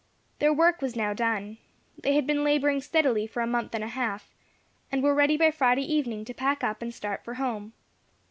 Their 0.39 0.51
work 0.51 0.81
was 0.81 0.95
now 0.95 1.13
done. 1.13 1.59
They 1.95 2.15
had 2.15 2.25
been 2.25 2.43
labouring 2.43 2.81
steadily 2.81 3.27
for 3.27 3.41
a 3.41 3.45
month 3.45 3.75
and 3.75 3.83
a 3.83 3.87
half, 3.87 4.33
and 4.91 5.03
were 5.03 5.13
ready 5.13 5.37
by 5.37 5.51
Friday 5.51 5.83
evening 5.83 6.25
to 6.25 6.33
pack 6.33 6.63
up 6.63 6.81
and 6.81 6.91
start 6.91 7.23
for 7.23 7.35
home. 7.35 7.73